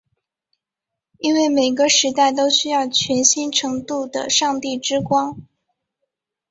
[1.19, 5.37] 因为每个时代都需要全新程度的上帝之光。